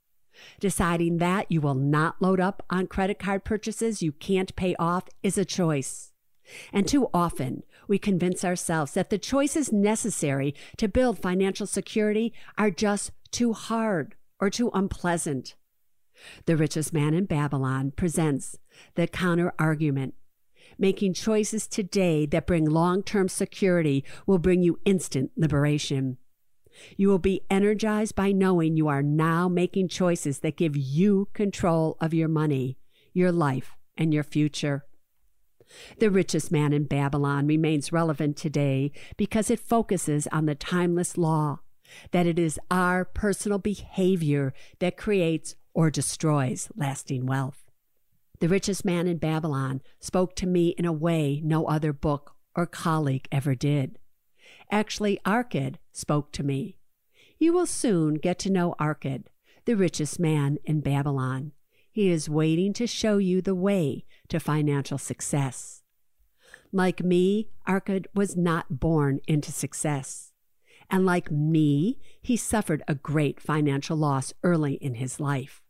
Deciding 0.59 1.17
that 1.17 1.51
you 1.51 1.61
will 1.61 1.75
not 1.75 2.21
load 2.21 2.39
up 2.39 2.63
on 2.69 2.87
credit 2.87 3.19
card 3.19 3.43
purchases 3.43 4.01
you 4.01 4.11
can't 4.11 4.55
pay 4.55 4.75
off 4.77 5.05
is 5.23 5.37
a 5.37 5.45
choice. 5.45 6.11
And 6.71 6.87
too 6.87 7.09
often, 7.13 7.63
we 7.87 7.97
convince 7.97 8.45
ourselves 8.45 8.93
that 8.93 9.09
the 9.09 9.17
choices 9.17 9.71
necessary 9.71 10.55
to 10.77 10.87
build 10.87 11.19
financial 11.19 11.67
security 11.67 12.33
are 12.57 12.71
just 12.71 13.11
too 13.31 13.53
hard 13.53 14.15
or 14.39 14.49
too 14.49 14.71
unpleasant. 14.73 15.55
The 16.45 16.57
richest 16.57 16.93
man 16.93 17.13
in 17.13 17.25
Babylon 17.25 17.91
presents 17.91 18.57
the 18.95 19.07
counter 19.07 19.53
argument. 19.59 20.13
Making 20.77 21.13
choices 21.13 21.67
today 21.67 22.25
that 22.27 22.47
bring 22.47 22.65
long 22.65 23.03
term 23.03 23.29
security 23.29 24.03
will 24.25 24.39
bring 24.39 24.61
you 24.61 24.79
instant 24.85 25.31
liberation. 25.35 26.17
You 26.95 27.09
will 27.09 27.19
be 27.19 27.41
energized 27.49 28.15
by 28.15 28.31
knowing 28.31 28.77
you 28.77 28.87
are 28.87 29.03
now 29.03 29.47
making 29.47 29.89
choices 29.89 30.39
that 30.39 30.57
give 30.57 30.75
you 30.75 31.29
control 31.33 31.97
of 31.99 32.13
your 32.13 32.27
money, 32.27 32.77
your 33.13 33.31
life, 33.31 33.75
and 33.97 34.13
your 34.13 34.23
future. 34.23 34.85
The 35.99 36.09
richest 36.09 36.51
man 36.51 36.73
in 36.73 36.85
Babylon 36.85 37.47
remains 37.47 37.91
relevant 37.91 38.37
today 38.37 38.91
because 39.17 39.49
it 39.49 39.59
focuses 39.59 40.27
on 40.27 40.45
the 40.45 40.55
timeless 40.55 41.17
law 41.17 41.59
that 42.11 42.25
it 42.25 42.39
is 42.39 42.59
our 42.69 43.05
personal 43.05 43.59
behavior 43.59 44.53
that 44.79 44.97
creates 44.97 45.55
or 45.73 45.89
destroys 45.89 46.69
lasting 46.75 47.25
wealth. 47.25 47.63
The 48.39 48.49
richest 48.49 48.85
man 48.85 49.07
in 49.07 49.17
Babylon 49.17 49.81
spoke 49.99 50.35
to 50.37 50.47
me 50.47 50.69
in 50.77 50.85
a 50.85 50.93
way 50.93 51.41
no 51.43 51.65
other 51.65 51.93
book 51.93 52.35
or 52.55 52.65
colleague 52.65 53.27
ever 53.31 53.55
did. 53.55 53.97
Actually, 54.71 55.19
Arkad 55.25 55.75
spoke 55.91 56.31
to 56.33 56.43
me. 56.43 56.77
You 57.39 57.53
will 57.53 57.65
soon 57.65 58.15
get 58.15 58.39
to 58.39 58.49
know 58.49 58.75
Arkad, 58.79 59.25
the 59.65 59.75
richest 59.75 60.19
man 60.19 60.57
in 60.65 60.81
Babylon. 60.81 61.51
He 61.91 62.09
is 62.09 62.29
waiting 62.29 62.73
to 62.73 62.87
show 62.87 63.17
you 63.17 63.41
the 63.41 63.55
way 63.55 64.05
to 64.29 64.39
financial 64.39 64.97
success. 64.97 65.83
Like 66.71 67.03
me, 67.03 67.49
Arkad 67.67 68.05
was 68.13 68.35
not 68.35 68.79
born 68.79 69.19
into 69.27 69.51
success. 69.51 70.31
And 70.89 71.05
like 71.05 71.31
me, 71.31 71.99
he 72.21 72.37
suffered 72.37 72.83
a 72.87 72.95
great 72.95 73.39
financial 73.39 73.97
loss 73.97 74.33
early 74.43 74.73
in 74.75 74.95
his 74.95 75.19
life. 75.19 75.61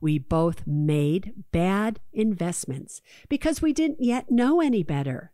We 0.00 0.18
both 0.18 0.66
made 0.66 1.34
bad 1.50 2.00
investments 2.12 3.02
because 3.28 3.60
we 3.60 3.72
didn't 3.72 4.02
yet 4.02 4.30
know 4.30 4.60
any 4.60 4.82
better. 4.82 5.32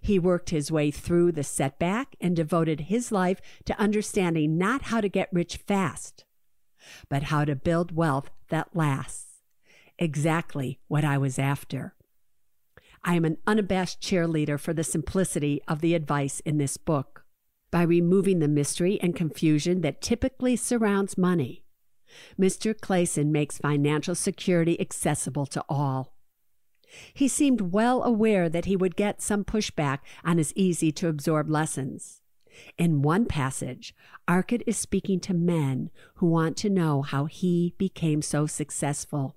He 0.00 0.18
worked 0.18 0.50
his 0.50 0.70
way 0.70 0.90
through 0.90 1.32
the 1.32 1.44
setback 1.44 2.16
and 2.20 2.36
devoted 2.36 2.82
his 2.82 3.10
life 3.10 3.40
to 3.64 3.78
understanding 3.78 4.58
not 4.58 4.82
how 4.82 5.00
to 5.00 5.08
get 5.08 5.28
rich 5.32 5.56
fast, 5.56 6.24
but 7.08 7.24
how 7.24 7.44
to 7.44 7.56
build 7.56 7.94
wealth 7.94 8.30
that 8.48 8.74
lasts. 8.74 9.42
Exactly 9.98 10.78
what 10.88 11.04
I 11.04 11.18
was 11.18 11.38
after. 11.38 11.94
I 13.04 13.14
am 13.14 13.24
an 13.24 13.38
unabashed 13.46 14.00
cheerleader 14.00 14.58
for 14.58 14.74
the 14.74 14.84
simplicity 14.84 15.62
of 15.66 15.80
the 15.80 15.94
advice 15.94 16.40
in 16.40 16.58
this 16.58 16.76
book. 16.76 17.24
By 17.70 17.82
removing 17.82 18.40
the 18.40 18.48
mystery 18.48 18.98
and 19.00 19.14
confusion 19.14 19.80
that 19.82 20.02
typically 20.02 20.56
surrounds 20.56 21.16
money, 21.16 21.64
Mr. 22.38 22.78
Clason 22.78 23.30
makes 23.30 23.58
financial 23.58 24.14
security 24.14 24.80
accessible 24.80 25.46
to 25.46 25.64
all. 25.68 26.16
He 27.12 27.28
seemed 27.28 27.72
well 27.72 28.02
aware 28.02 28.48
that 28.48 28.64
he 28.64 28.76
would 28.76 28.96
get 28.96 29.22
some 29.22 29.44
pushback 29.44 29.98
on 30.24 30.38
his 30.38 30.52
easy 30.56 30.90
to 30.92 31.08
absorb 31.08 31.48
lessons. 31.48 32.20
In 32.76 33.02
one 33.02 33.26
passage, 33.26 33.94
Arkad 34.28 34.62
is 34.66 34.76
speaking 34.76 35.20
to 35.20 35.34
men 35.34 35.90
who 36.16 36.26
want 36.26 36.56
to 36.58 36.70
know 36.70 37.02
how 37.02 37.26
he 37.26 37.74
became 37.78 38.22
so 38.22 38.46
successful. 38.46 39.36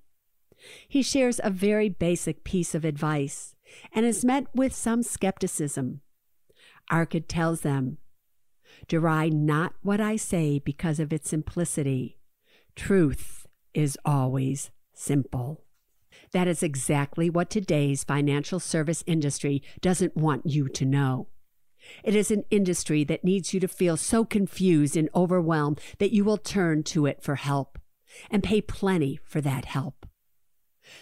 He 0.87 1.01
shares 1.01 1.39
a 1.43 1.49
very 1.49 1.89
basic 1.89 2.43
piece 2.43 2.73
of 2.73 2.85
advice 2.85 3.55
and 3.93 4.05
is 4.05 4.25
met 4.25 4.47
with 4.53 4.73
some 4.73 5.03
skepticism. 5.03 6.01
Arkad 6.91 7.25
tells 7.27 7.61
them, 7.61 7.97
Deride 8.87 9.33
not 9.33 9.73
what 9.81 10.01
I 10.01 10.15
say 10.15 10.59
because 10.59 10.99
of 10.99 11.13
its 11.13 11.29
simplicity. 11.29 12.17
Truth 12.75 13.47
is 13.73 13.97
always 14.03 14.71
simple. 14.93 15.63
That 16.33 16.47
is 16.47 16.63
exactly 16.63 17.29
what 17.29 17.49
today's 17.49 18.03
financial 18.03 18.59
service 18.59 19.03
industry 19.05 19.61
doesn't 19.81 20.17
want 20.17 20.47
you 20.47 20.67
to 20.67 20.85
know. 20.85 21.27
It 22.03 22.15
is 22.15 22.31
an 22.31 22.43
industry 22.49 23.03
that 23.03 23.23
needs 23.23 23.53
you 23.53 23.59
to 23.59 23.67
feel 23.67 23.97
so 23.97 24.25
confused 24.25 24.97
and 24.97 25.09
overwhelmed 25.13 25.79
that 25.99 26.11
you 26.11 26.23
will 26.23 26.37
turn 26.37 26.81
to 26.83 27.05
it 27.05 27.21
for 27.21 27.35
help 27.35 27.77
and 28.31 28.43
pay 28.43 28.61
plenty 28.61 29.19
for 29.23 29.41
that 29.41 29.65
help. 29.65 30.07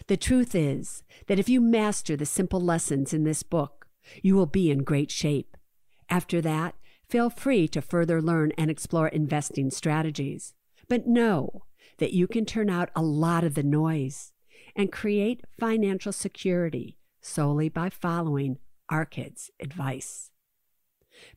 The 0.07 0.17
truth 0.17 0.53
is 0.53 1.03
that 1.27 1.39
if 1.39 1.47
you 1.47 1.61
master 1.61 2.17
the 2.17 2.25
simple 2.25 2.59
lessons 2.59 3.13
in 3.13 3.23
this 3.23 3.41
book, 3.41 3.87
you 4.21 4.35
will 4.35 4.45
be 4.45 4.69
in 4.69 4.83
great 4.83 5.11
shape. 5.11 5.55
After 6.09 6.41
that, 6.41 6.75
feel 7.07 7.29
free 7.29 7.67
to 7.69 7.81
further 7.81 8.21
learn 8.21 8.51
and 8.57 8.69
explore 8.69 9.07
investing 9.07 9.71
strategies. 9.71 10.53
But 10.89 11.07
know 11.07 11.65
that 11.99 12.13
you 12.13 12.27
can 12.27 12.45
turn 12.45 12.69
out 12.69 12.89
a 12.95 13.01
lot 13.01 13.43
of 13.43 13.53
the 13.53 13.63
noise 13.63 14.30
and 14.75 14.91
create 14.91 15.41
financial 15.59 16.11
security 16.11 16.97
solely 17.21 17.69
by 17.69 17.89
following 17.89 18.57
Arkad's 18.91 19.51
advice. 19.59 20.31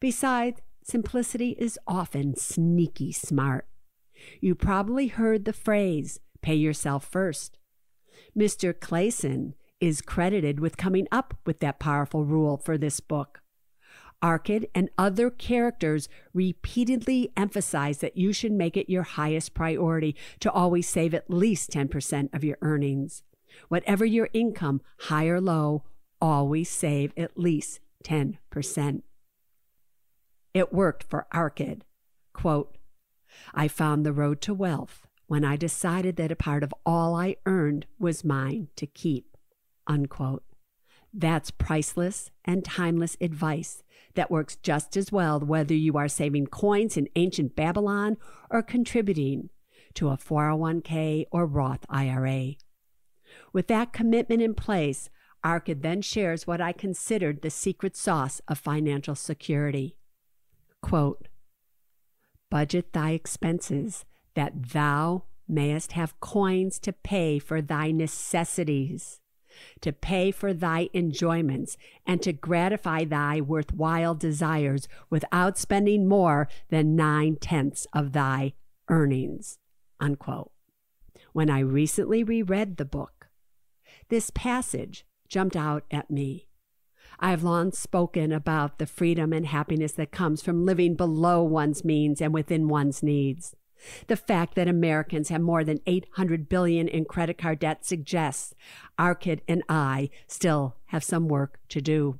Besides, 0.00 0.60
simplicity 0.82 1.50
is 1.58 1.78
often 1.86 2.36
sneaky 2.36 3.12
smart. 3.12 3.66
You 4.40 4.54
probably 4.54 5.08
heard 5.08 5.44
the 5.44 5.52
phrase, 5.52 6.20
pay 6.42 6.54
yourself 6.54 7.04
first. 7.04 7.58
Mr. 8.36 8.72
Clason 8.72 9.54
is 9.80 10.00
credited 10.00 10.60
with 10.60 10.76
coming 10.76 11.06
up 11.12 11.34
with 11.44 11.60
that 11.60 11.78
powerful 11.78 12.24
rule 12.24 12.56
for 12.56 12.78
this 12.78 13.00
book. 13.00 13.40
Arkad 14.24 14.64
and 14.74 14.88
other 14.96 15.28
characters 15.28 16.08
repeatedly 16.32 17.30
emphasize 17.36 17.98
that 17.98 18.16
you 18.16 18.32
should 18.32 18.52
make 18.52 18.74
it 18.74 18.88
your 18.88 19.02
highest 19.02 19.52
priority 19.52 20.16
to 20.40 20.50
always 20.50 20.88
save 20.88 21.12
at 21.12 21.28
least 21.28 21.70
10% 21.70 22.34
of 22.34 22.42
your 22.42 22.56
earnings. 22.62 23.22
Whatever 23.68 24.06
your 24.06 24.30
income, 24.32 24.80
high 25.00 25.26
or 25.26 25.42
low, 25.42 25.84
always 26.22 26.70
save 26.70 27.12
at 27.18 27.38
least 27.38 27.80
10%. 28.02 29.02
It 30.54 30.72
worked 30.72 31.04
for 31.04 31.26
Arkad. 31.32 31.82
Quote, 32.32 32.78
I 33.52 33.68
found 33.68 34.06
the 34.06 34.12
road 34.12 34.40
to 34.42 34.54
wealth 34.54 35.06
when 35.26 35.44
I 35.44 35.56
decided 35.56 36.16
that 36.16 36.32
a 36.32 36.36
part 36.36 36.62
of 36.62 36.72
all 36.86 37.14
I 37.14 37.36
earned 37.44 37.84
was 37.98 38.24
mine 38.24 38.68
to 38.76 38.86
keep. 38.86 39.36
Unquote. 39.86 40.44
That's 41.16 41.52
priceless 41.52 42.32
and 42.44 42.64
timeless 42.64 43.16
advice 43.20 43.84
that 44.14 44.32
works 44.32 44.56
just 44.56 44.96
as 44.96 45.12
well 45.12 45.38
whether 45.38 45.74
you 45.74 45.96
are 45.96 46.08
saving 46.08 46.48
coins 46.48 46.96
in 46.96 47.08
ancient 47.14 47.54
Babylon 47.54 48.16
or 48.50 48.62
contributing 48.62 49.50
to 49.94 50.08
a 50.08 50.16
401k 50.16 51.26
or 51.30 51.46
Roth 51.46 51.86
IRA. 51.88 52.54
With 53.52 53.68
that 53.68 53.92
commitment 53.92 54.42
in 54.42 54.54
place, 54.54 55.08
Arkad 55.44 55.82
then 55.82 56.02
shares 56.02 56.48
what 56.48 56.60
I 56.60 56.72
considered 56.72 57.42
the 57.42 57.50
secret 57.50 57.96
sauce 57.96 58.40
of 58.48 58.58
financial 58.58 59.14
security. 59.14 59.96
Quote, 60.82 61.28
Budget 62.50 62.92
thy 62.92 63.12
expenses, 63.12 64.04
that 64.34 64.70
thou 64.70 65.24
mayest 65.46 65.92
have 65.92 66.18
coins 66.18 66.80
to 66.80 66.92
pay 66.92 67.38
for 67.38 67.62
thy 67.62 67.92
necessities 67.92 69.20
to 69.80 69.92
pay 69.92 70.30
for 70.30 70.52
thy 70.52 70.88
enjoyments, 70.94 71.76
and 72.06 72.22
to 72.22 72.32
gratify 72.32 73.04
thy 73.04 73.40
worthwhile 73.40 74.14
desires 74.14 74.88
without 75.10 75.58
spending 75.58 76.08
more 76.08 76.48
than 76.70 76.96
nine 76.96 77.36
tenths 77.36 77.86
of 77.92 78.12
thy 78.12 78.54
earnings. 78.88 79.58
Unquote. 80.00 80.50
When 81.32 81.50
I 81.50 81.60
recently 81.60 82.22
reread 82.22 82.76
the 82.76 82.84
book, 82.84 83.28
this 84.08 84.30
passage 84.30 85.04
jumped 85.28 85.56
out 85.56 85.84
at 85.90 86.10
me. 86.10 86.48
I 87.18 87.30
have 87.30 87.42
long 87.42 87.72
spoken 87.72 88.32
about 88.32 88.78
the 88.78 88.86
freedom 88.86 89.32
and 89.32 89.46
happiness 89.46 89.92
that 89.92 90.10
comes 90.12 90.42
from 90.42 90.66
living 90.66 90.94
below 90.94 91.42
one's 91.42 91.84
means 91.84 92.20
and 92.20 92.34
within 92.34 92.68
one's 92.68 93.02
needs. 93.02 93.54
The 94.06 94.16
fact 94.16 94.54
that 94.54 94.68
Americans 94.68 95.28
have 95.28 95.40
more 95.40 95.64
than 95.64 95.80
800 95.86 96.48
billion 96.48 96.88
in 96.88 97.04
credit 97.04 97.38
card 97.38 97.58
debt 97.58 97.84
suggests 97.84 98.54
Arkad 98.98 99.40
and 99.48 99.62
I 99.68 100.10
still 100.26 100.76
have 100.86 101.04
some 101.04 101.28
work 101.28 101.58
to 101.68 101.80
do. 101.80 102.18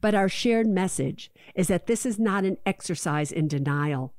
But 0.00 0.14
our 0.14 0.28
shared 0.28 0.66
message 0.66 1.30
is 1.54 1.68
that 1.68 1.86
this 1.86 2.04
is 2.04 2.18
not 2.18 2.44
an 2.44 2.58
exercise 2.66 3.32
in 3.32 3.48
denial. 3.48 4.14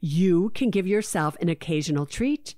You 0.00 0.50
can 0.50 0.70
give 0.70 0.86
yourself 0.86 1.36
an 1.40 1.48
occasional 1.48 2.06
treat, 2.06 2.54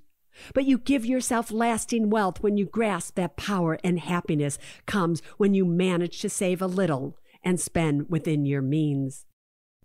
but 0.53 0.65
you 0.65 0.77
give 0.77 1.05
yourself 1.05 1.51
lasting 1.51 2.09
wealth 2.09 2.43
when 2.43 2.57
you 2.57 2.65
grasp 2.65 3.15
that 3.15 3.37
power 3.37 3.79
and 3.83 3.99
happiness 3.99 4.59
comes 4.85 5.21
when 5.37 5.53
you 5.53 5.65
manage 5.65 6.19
to 6.21 6.29
save 6.29 6.61
a 6.61 6.67
little 6.67 7.17
and 7.43 7.59
spend 7.59 8.09
within 8.09 8.45
your 8.45 8.61
means. 8.61 9.25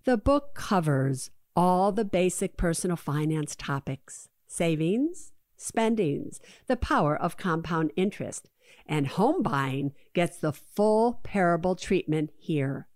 The 0.05 0.17
book 0.17 0.55
covers 0.55 1.31
all 1.57 1.93
the 1.93 2.05
basic 2.05 2.57
personal 2.57 2.97
finance 2.97 3.55
topics 3.57 4.29
savings, 4.47 5.33
spendings, 5.57 6.39
the 6.67 6.77
power 6.77 7.17
of 7.17 7.39
compound 7.39 7.91
interest, 7.97 8.51
and 8.85 9.07
home 9.07 9.43
buying 9.43 9.93
gets 10.13 10.37
the 10.37 10.53
full 10.53 11.21
parable 11.23 11.75
treatment 11.75 12.31
here. 12.37 12.87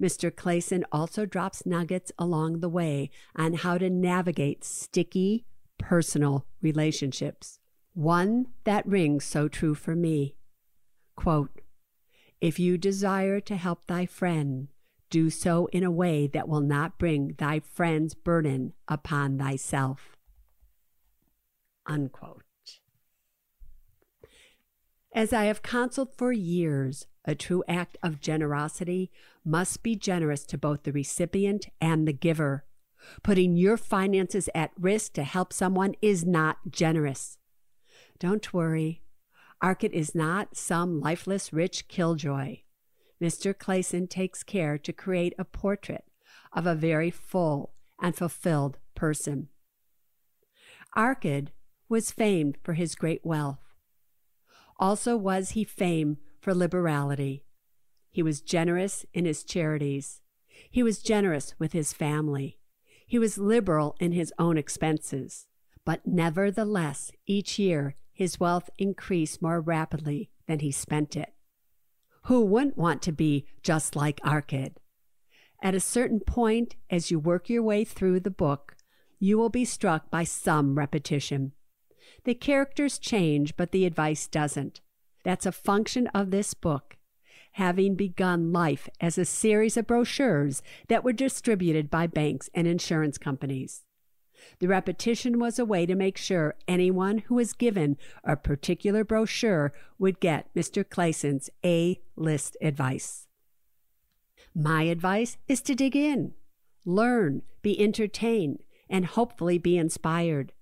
Mr. 0.00 0.30
Clason 0.30 0.84
also 0.92 1.24
drops 1.24 1.64
nuggets 1.64 2.12
along 2.18 2.60
the 2.60 2.68
way 2.68 3.10
on 3.36 3.54
how 3.54 3.78
to 3.78 3.88
navigate 3.88 4.64
sticky 4.64 5.46
personal 5.78 6.46
relationships. 6.60 7.58
One 7.94 8.48
that 8.64 8.86
rings 8.86 9.24
so 9.24 9.48
true 9.48 9.74
for 9.74 9.94
me. 9.94 10.36
Quote, 11.16 11.60
if 12.40 12.58
you 12.58 12.76
desire 12.76 13.40
to 13.40 13.56
help 13.56 13.86
thy 13.86 14.06
friend, 14.06 14.68
do 15.12 15.28
so 15.28 15.68
in 15.72 15.84
a 15.84 15.90
way 15.90 16.26
that 16.26 16.48
will 16.48 16.62
not 16.62 16.98
bring 16.98 17.34
thy 17.36 17.60
friend's 17.60 18.14
burden 18.14 18.72
upon 18.88 19.38
thyself. 19.38 20.16
Unquote. 21.86 22.42
As 25.14 25.34
I 25.34 25.44
have 25.44 25.62
counseled 25.62 26.16
for 26.16 26.32
years, 26.32 27.06
a 27.26 27.34
true 27.34 27.62
act 27.68 27.98
of 28.02 28.22
generosity 28.22 29.10
must 29.44 29.82
be 29.82 29.94
generous 29.94 30.46
to 30.46 30.56
both 30.56 30.84
the 30.84 30.92
recipient 30.92 31.68
and 31.78 32.08
the 32.08 32.14
giver. 32.14 32.64
Putting 33.22 33.56
your 33.56 33.76
finances 33.76 34.48
at 34.54 34.70
risk 34.80 35.12
to 35.14 35.24
help 35.24 35.52
someone 35.52 35.94
is 36.00 36.24
not 36.24 36.70
generous. 36.70 37.36
Don't 38.18 38.54
worry, 38.54 39.02
Arkad 39.62 39.92
is 39.92 40.14
not 40.14 40.56
some 40.56 41.00
lifeless 41.00 41.52
rich 41.52 41.86
killjoy. 41.88 42.60
Mr. 43.22 43.54
Clason 43.54 44.08
takes 44.08 44.42
care 44.42 44.76
to 44.76 44.92
create 44.92 45.32
a 45.38 45.44
portrait 45.44 46.04
of 46.52 46.66
a 46.66 46.74
very 46.74 47.10
full 47.10 47.72
and 48.00 48.16
fulfilled 48.16 48.78
person. 48.96 49.48
Arkad 50.96 51.48
was 51.88 52.10
famed 52.10 52.58
for 52.64 52.74
his 52.74 52.96
great 52.96 53.24
wealth. 53.24 53.60
Also 54.76 55.16
was 55.16 55.50
he 55.50 55.62
famed 55.62 56.16
for 56.40 56.52
liberality. 56.52 57.44
He 58.10 58.24
was 58.24 58.40
generous 58.40 59.06
in 59.14 59.24
his 59.24 59.44
charities. 59.44 60.20
He 60.68 60.82
was 60.82 61.00
generous 61.00 61.54
with 61.60 61.72
his 61.72 61.92
family. 61.92 62.58
He 63.06 63.18
was 63.20 63.38
liberal 63.38 63.94
in 64.00 64.12
his 64.12 64.32
own 64.38 64.58
expenses. 64.58 65.46
But 65.84 66.06
nevertheless, 66.06 67.12
each 67.26 67.58
year 67.58 67.94
his 68.12 68.40
wealth 68.40 68.68
increased 68.78 69.40
more 69.40 69.60
rapidly 69.60 70.30
than 70.46 70.58
he 70.58 70.72
spent 70.72 71.16
it. 71.16 71.32
Who 72.26 72.44
wouldn't 72.44 72.78
want 72.78 73.02
to 73.02 73.12
be 73.12 73.46
just 73.62 73.96
like 73.96 74.20
Arkad? 74.20 74.74
At 75.62 75.74
a 75.74 75.80
certain 75.80 76.20
point, 76.20 76.76
as 76.90 77.10
you 77.10 77.18
work 77.18 77.48
your 77.48 77.62
way 77.62 77.84
through 77.84 78.20
the 78.20 78.30
book, 78.30 78.76
you 79.18 79.38
will 79.38 79.48
be 79.48 79.64
struck 79.64 80.10
by 80.10 80.24
some 80.24 80.76
repetition. 80.76 81.52
The 82.24 82.34
characters 82.34 82.98
change, 82.98 83.56
but 83.56 83.72
the 83.72 83.86
advice 83.86 84.26
doesn't. 84.26 84.80
That's 85.24 85.46
a 85.46 85.52
function 85.52 86.08
of 86.08 86.30
this 86.30 86.54
book, 86.54 86.96
having 87.52 87.94
begun 87.94 88.52
life 88.52 88.88
as 89.00 89.18
a 89.18 89.24
series 89.24 89.76
of 89.76 89.86
brochures 89.86 90.62
that 90.88 91.04
were 91.04 91.12
distributed 91.12 91.90
by 91.90 92.06
banks 92.06 92.50
and 92.54 92.66
insurance 92.66 93.18
companies. 93.18 93.84
The 94.58 94.68
repetition 94.68 95.38
was 95.38 95.58
a 95.58 95.64
way 95.64 95.86
to 95.86 95.94
make 95.94 96.16
sure 96.16 96.56
anyone 96.66 97.18
who 97.18 97.34
was 97.36 97.52
given 97.52 97.96
a 98.24 98.36
particular 98.36 99.04
brochure 99.04 99.72
would 99.98 100.20
get 100.20 100.52
Mr. 100.54 100.88
Clason's 100.88 101.50
A 101.64 102.00
list 102.16 102.56
advice. 102.60 103.26
My 104.54 104.82
advice 104.82 105.36
is 105.48 105.62
to 105.62 105.74
dig 105.74 105.96
in, 105.96 106.34
learn, 106.84 107.42
be 107.62 107.80
entertained, 107.80 108.62
and 108.90 109.06
hopefully 109.06 109.58
be 109.58 109.78
inspired. 109.78 110.52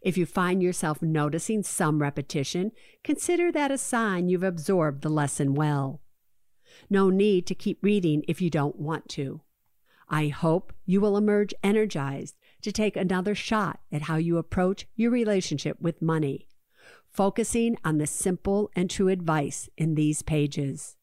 If 0.00 0.16
you 0.16 0.26
find 0.26 0.62
yourself 0.62 1.02
noticing 1.02 1.62
some 1.62 2.00
repetition, 2.00 2.72
consider 3.02 3.50
that 3.52 3.70
a 3.70 3.78
sign 3.78 4.28
you've 4.28 4.42
absorbed 4.42 5.02
the 5.02 5.08
lesson 5.08 5.54
well. 5.54 6.02
No 6.90 7.10
need 7.10 7.46
to 7.46 7.54
keep 7.54 7.82
reading 7.82 8.22
if 8.28 8.40
you 8.40 8.50
don't 8.50 8.78
want 8.78 9.08
to. 9.10 9.40
I 10.08 10.28
hope 10.28 10.72
you 10.84 11.00
will 11.00 11.16
emerge 11.16 11.54
energized 11.62 12.36
to 12.64 12.72
take 12.72 12.96
another 12.96 13.34
shot 13.34 13.78
at 13.92 14.02
how 14.02 14.16
you 14.16 14.38
approach 14.38 14.86
your 14.96 15.10
relationship 15.10 15.76
with 15.80 16.00
money, 16.02 16.48
focusing 17.12 17.76
on 17.84 17.98
the 17.98 18.06
simple 18.06 18.70
and 18.74 18.88
true 18.90 19.08
advice 19.08 19.68
in 19.76 19.94
these 19.94 20.22
pages. 20.22 20.96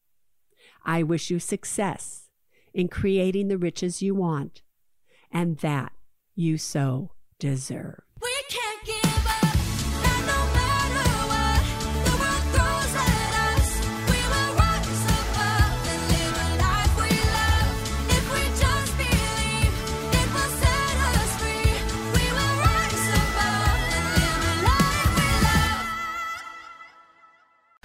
I 0.84 1.04
wish 1.04 1.30
you 1.30 1.38
success 1.38 2.28
in 2.74 2.88
creating 2.88 3.46
the 3.46 3.58
riches 3.58 4.02
you 4.02 4.14
want 4.14 4.62
and 5.30 5.58
that 5.58 5.92
you 6.34 6.58
so 6.58 7.12
deserve. 7.38 8.02